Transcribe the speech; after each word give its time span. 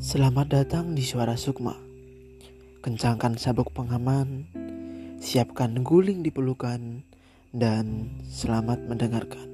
Selamat 0.00 0.48
datang 0.48 0.96
di 0.96 1.04
Suara 1.04 1.36
Sukma. 1.36 1.76
Kencangkan 2.80 3.36
sabuk 3.36 3.68
pengaman, 3.76 4.48
siapkan 5.20 5.84
guling 5.84 6.24
di 6.24 6.32
pelukan, 6.32 7.04
dan 7.52 8.08
selamat 8.24 8.80
mendengarkan. 8.88 9.44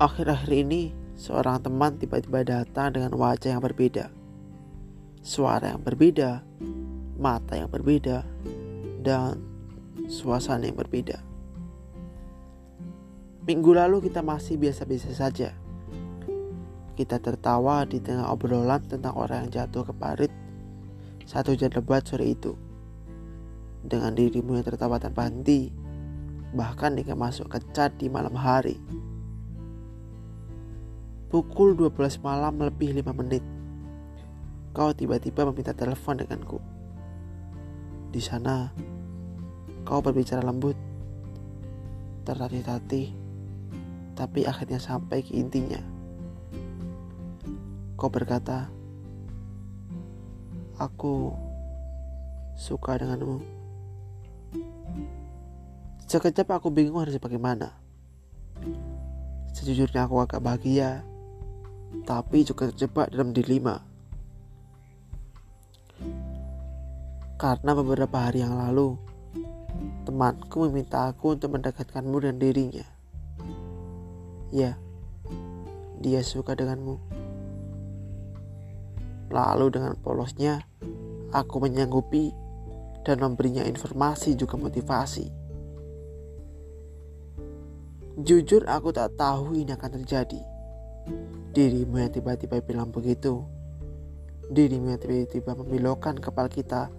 Akhir-akhir 0.00 0.48
ini, 0.48 0.96
seorang 1.20 1.60
teman 1.60 2.00
tiba-tiba 2.00 2.40
datang 2.40 2.96
dengan 2.96 3.12
wajah 3.20 3.52
yang 3.52 3.60
berbeda, 3.60 4.08
suara 5.20 5.76
yang 5.76 5.84
berbeda, 5.84 6.40
mata 7.16 7.56
yang 7.56 7.68
berbeda, 7.68 8.24
dan 9.02 9.40
suasana 10.08 10.68
yang 10.68 10.78
berbeda. 10.78 11.20
Minggu 13.46 13.70
lalu 13.74 14.10
kita 14.10 14.22
masih 14.22 14.58
biasa-biasa 14.58 15.10
saja. 15.14 15.54
Kita 16.96 17.20
tertawa 17.20 17.84
di 17.84 18.00
tengah 18.00 18.32
obrolan 18.32 18.80
tentang 18.88 19.14
orang 19.14 19.46
yang 19.46 19.64
jatuh 19.64 19.84
ke 19.86 19.92
parit 19.92 20.32
satu 21.26 21.58
hujan 21.58 21.74
lebat 21.74 22.06
sore 22.06 22.32
itu. 22.32 22.54
Dengan 23.82 24.14
dirimu 24.14 24.54
yang 24.54 24.66
tertawa 24.66 25.02
tanpa 25.02 25.26
henti, 25.26 25.74
bahkan 26.54 26.94
hingga 26.94 27.18
masuk 27.18 27.50
ke 27.50 27.58
cat 27.74 27.98
di 27.98 28.06
malam 28.06 28.34
hari. 28.38 28.78
Pukul 31.26 31.74
12 31.74 32.22
malam 32.22 32.62
lebih 32.62 32.94
5 33.02 33.10
menit. 33.10 33.42
Kau 34.70 34.94
tiba-tiba 34.94 35.42
meminta 35.50 35.74
telepon 35.74 36.22
denganku. 36.22 36.62
Di 38.12 38.20
sana, 38.22 38.70
kau 39.86 40.02
berbicara 40.02 40.42
lembut, 40.42 40.74
tertatih-tatih, 42.26 43.14
tapi 44.14 44.46
akhirnya 44.46 44.82
sampai 44.82 45.22
ke 45.22 45.36
intinya. 45.36 45.80
Kau 47.96 48.10
berkata, 48.12 48.68
"Aku 50.76 51.32
suka 52.54 53.00
denganmu." 53.00 53.40
Sekejap 56.06 56.54
aku 56.54 56.70
bingung 56.70 57.02
harus 57.02 57.18
bagaimana. 57.18 57.74
Sejujurnya 59.56 60.06
aku 60.06 60.22
agak 60.22 60.44
bahagia 60.44 61.02
tapi 62.04 62.42
juga 62.42 62.68
terjebak 62.70 63.14
dalam 63.14 63.30
dilema. 63.32 63.80
Karena 67.36 67.76
beberapa 67.76 68.16
hari 68.16 68.40
yang 68.40 68.56
lalu, 68.56 68.96
temanku 70.08 70.68
meminta 70.68 71.12
aku 71.12 71.36
untuk 71.36 71.52
mendekatkanmu 71.52 72.16
dan 72.24 72.40
dirinya. 72.40 72.84
Ya, 74.48 74.80
dia 76.00 76.24
suka 76.24 76.56
denganmu. 76.56 76.96
Lalu 79.28 79.66
dengan 79.68 79.94
polosnya, 80.00 80.64
aku 81.32 81.60
menyanggupi 81.60 82.32
dan 83.04 83.20
memberinya 83.20 83.68
informasi 83.68 84.32
juga 84.32 84.56
motivasi. 84.56 85.28
Jujur 88.16 88.64
aku 88.64 88.96
tak 88.96 89.12
tahu 89.20 89.52
ini 89.60 89.76
akan 89.76 90.00
terjadi 90.00 90.56
Dirimu 91.56 92.02
yang 92.02 92.12
tiba-tiba 92.12 92.60
bilang 92.60 92.92
begitu. 92.92 93.40
Dirimu 94.52 94.92
yang 94.92 95.00
tiba-tiba 95.00 95.56
membelokkan 95.56 96.18
kepala 96.20 96.52
kita 96.52 96.92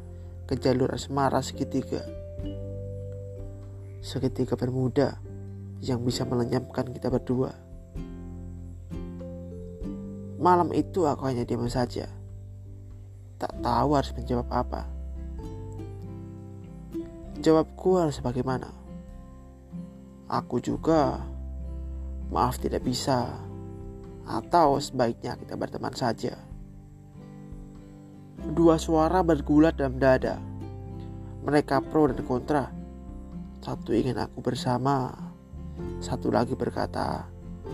ke 0.48 0.56
jalur 0.56 0.88
asmara 0.95 1.44
segitiga. 1.44 2.00
Segitiga 4.00 4.56
bermuda 4.56 5.19
yang 5.84 6.00
bisa 6.08 6.24
melenyapkan 6.24 6.88
kita 6.96 7.12
berdua. 7.12 7.52
Malam 10.40 10.72
itu 10.72 11.03
aku 11.03 11.28
hanya 11.28 11.44
diam 11.44 11.68
saja. 11.68 12.08
Tak 13.35 13.59
tahu 13.59 13.90
harus 13.91 14.16
menjawab 14.16 14.47
apa. 14.47 14.88
Jawabku 17.44 18.00
harus 18.00 18.24
bagaimana? 18.24 18.72
Aku 20.31 20.64
juga 20.64 21.28
maaf 22.31 22.56
tidak 22.64 22.88
bisa 22.88 23.28
atau 24.24 24.79
sebaiknya 24.79 25.35
kita 25.35 25.59
berteman 25.59 25.91
saja. 25.91 26.47
Dua 28.38 28.78
suara 28.78 29.25
bergulat 29.25 29.81
dalam 29.81 29.98
dada. 29.98 30.38
Mereka 31.42 31.81
pro 31.90 32.06
dan 32.06 32.22
kontra. 32.22 32.70
Satu 33.66 33.92
ingin 33.98 34.22
aku 34.22 34.46
bersama, 34.46 35.09
satu 35.98 36.30
lagi 36.30 36.53
berkata 36.53 37.26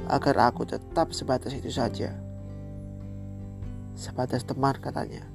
agar 0.08 0.52
aku 0.52 0.64
tetap 0.64 1.12
sebatas 1.12 1.52
itu 1.52 1.68
saja. 1.68 2.16
Sebatas 3.94 4.48
teman 4.48 4.80
katanya. 4.80 5.28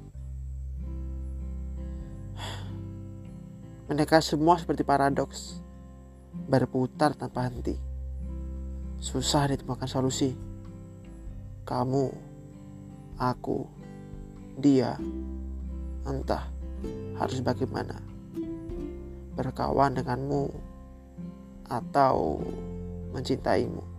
Mereka 3.89 4.21
semua 4.21 4.57
seperti 4.57 4.85
paradoks, 4.85 5.61
berputar 6.49 7.13
tanpa 7.17 7.49
henti. 7.49 7.77
Susah 8.97 9.49
ditemukan 9.49 9.89
solusi 9.89 10.37
kamu, 11.69 12.09
aku, 13.21 13.69
dia, 14.61 14.95
entah 16.05 16.47
harus 17.19 17.39
bagaimana. 17.43 17.99
Berkawan 19.35 19.95
denganmu 19.95 20.51
atau 21.67 22.43
mencintaimu. 23.15 23.98